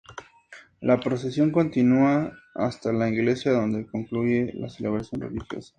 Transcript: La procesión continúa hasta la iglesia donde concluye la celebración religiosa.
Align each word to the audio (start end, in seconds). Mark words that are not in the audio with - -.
La 0.79 0.99
procesión 0.99 1.51
continúa 1.51 2.33
hasta 2.55 2.91
la 2.91 3.07
iglesia 3.07 3.51
donde 3.51 3.85
concluye 3.85 4.51
la 4.55 4.67
celebración 4.67 5.21
religiosa. 5.21 5.69